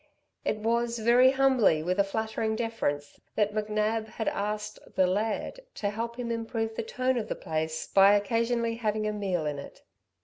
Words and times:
It 0.43 0.57
was 0.57 0.97
very 0.97 1.29
humbly, 1.29 1.83
with 1.83 1.99
a 1.99 2.03
flattering 2.03 2.55
deference, 2.55 3.19
that 3.35 3.53
McNab 3.53 4.07
had 4.07 4.27
asked 4.29 4.79
"the 4.95 5.05
laird" 5.05 5.59
to 5.75 5.91
help 5.91 6.15
him 6.15 6.29
to 6.29 6.33
improve 6.33 6.73
the 6.75 6.81
tone 6.81 7.17
of 7.19 7.27
the 7.27 7.35
place 7.35 7.85
by 7.85 8.15
occasionally 8.15 8.77
having 8.77 9.05
a 9.05 9.13
meal 9.13 9.45
in 9.45 9.59
it. 9.59 9.83